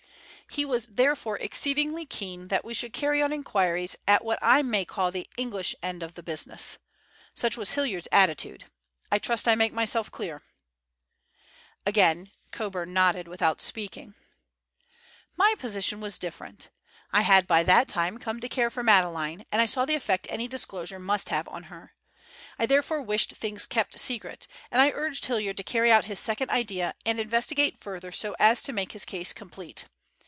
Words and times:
He 0.53 0.65
was 0.65 0.87
therefore 0.87 1.37
exceedingly 1.37 2.05
keen 2.05 2.49
that 2.49 2.65
we 2.65 2.73
should 2.73 2.91
carry 2.91 3.21
on 3.21 3.31
inquiries 3.31 3.95
at 4.05 4.21
what 4.25 4.37
I 4.41 4.61
may 4.61 4.83
call 4.83 5.09
the 5.09 5.29
English 5.37 5.73
end 5.81 6.03
of 6.03 6.15
the 6.15 6.21
business. 6.23 6.77
Such 7.33 7.55
was 7.55 7.71
Hilliard's 7.71 8.09
attitude. 8.11 8.65
I 9.09 9.17
trust 9.17 9.47
I 9.47 9.55
make 9.55 9.71
myself 9.71 10.11
clear." 10.11 10.43
Again 11.85 12.31
Coburn 12.51 12.91
nodded 12.91 13.29
without 13.29 13.61
speaking. 13.61 14.13
"My 15.37 15.55
position 15.57 16.01
was 16.01 16.19
different. 16.19 16.69
I 17.13 17.21
had 17.21 17.47
by 17.47 17.63
that 17.63 17.87
time 17.87 18.17
come 18.17 18.41
to 18.41 18.49
care 18.49 18.69
for 18.69 18.83
Madeleine, 18.83 19.45
and 19.53 19.61
I 19.61 19.65
saw 19.65 19.85
the 19.85 19.95
effect 19.95 20.27
any 20.29 20.49
disclosure 20.49 20.99
must 20.99 21.29
have 21.29 21.47
on 21.47 21.63
her. 21.71 21.93
I 22.59 22.65
therefore 22.65 23.01
wished 23.01 23.31
things 23.37 23.65
kept 23.65 23.97
secret, 24.01 24.47
and 24.69 24.81
I 24.81 24.89
urged 24.89 25.25
Hilliard 25.27 25.55
to 25.55 25.63
carry 25.63 25.93
out 25.93 26.03
his 26.11 26.19
second 26.19 26.49
idea 26.51 26.93
and 27.05 27.21
investigate 27.21 27.79
further 27.79 28.11
so 28.11 28.35
as 28.37 28.61
to 28.63 28.73
make 28.73 28.91
his 28.91 29.05
case 29.05 29.31
complete. 29.31 29.85